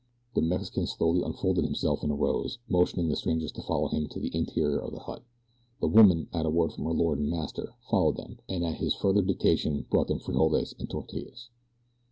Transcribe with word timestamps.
The 0.33 0.41
Mexican 0.41 0.87
slowly 0.87 1.21
unfolded 1.21 1.63
himself 1.63 2.01
and 2.01 2.11
arose, 2.11 2.57
motioning 2.67 3.07
the 3.09 3.15
strangers 3.15 3.51
to 3.51 3.61
follow 3.61 3.87
him 3.89 4.05
into 4.05 4.19
the 4.19 4.35
interior 4.35 4.79
of 4.79 4.93
the 4.93 5.01
hut. 5.01 5.21
The 5.79 5.85
woman, 5.85 6.27
at 6.33 6.43
a 6.43 6.49
word 6.49 6.73
from 6.73 6.85
her 6.85 6.91
lord 6.93 7.19
and 7.19 7.29
master, 7.29 7.75
followed 7.87 8.17
them, 8.17 8.39
and 8.49 8.65
at 8.65 8.79
his 8.79 8.95
further 8.95 9.21
dictation 9.21 9.85
brought 9.91 10.07
them 10.07 10.17
frijoles 10.19 10.73
and 10.79 10.89
tortillas. 10.89 11.51